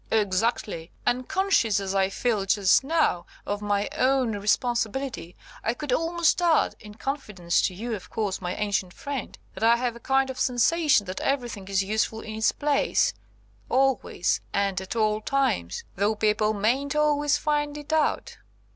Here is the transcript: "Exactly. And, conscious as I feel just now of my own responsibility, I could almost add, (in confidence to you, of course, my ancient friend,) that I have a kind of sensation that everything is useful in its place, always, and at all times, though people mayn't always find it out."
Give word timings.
"Exactly. 0.09 0.89
And, 1.05 1.27
conscious 1.29 1.79
as 1.79 1.93
I 1.93 2.09
feel 2.09 2.47
just 2.47 2.83
now 2.83 3.27
of 3.45 3.61
my 3.61 3.87
own 3.95 4.31
responsibility, 4.35 5.35
I 5.63 5.75
could 5.75 5.93
almost 5.93 6.41
add, 6.41 6.73
(in 6.79 6.95
confidence 6.95 7.61
to 7.67 7.75
you, 7.75 7.93
of 7.93 8.09
course, 8.09 8.41
my 8.41 8.55
ancient 8.55 8.93
friend,) 8.95 9.37
that 9.53 9.63
I 9.63 9.75
have 9.75 9.95
a 9.95 9.99
kind 9.99 10.31
of 10.31 10.39
sensation 10.39 11.05
that 11.05 11.21
everything 11.21 11.67
is 11.67 11.83
useful 11.83 12.21
in 12.21 12.33
its 12.33 12.51
place, 12.51 13.13
always, 13.69 14.41
and 14.51 14.81
at 14.81 14.95
all 14.95 15.21
times, 15.21 15.83
though 15.95 16.15
people 16.15 16.51
mayn't 16.55 16.95
always 16.95 17.37
find 17.37 17.77
it 17.77 17.93
out." 17.93 18.37